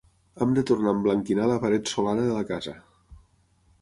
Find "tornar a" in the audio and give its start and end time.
0.69-0.93